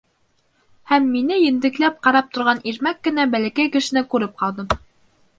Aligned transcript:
Һәм 0.91 1.03
мине 1.15 1.35
ентекләп 1.41 1.99
ҡарап 2.07 2.31
торған 2.37 2.61
ирмәк 2.71 3.01
кенә 3.09 3.25
бәләкәй 3.35 3.73
кешене 3.77 4.03
күреп 4.15 4.33
ҡалдым. 4.41 4.73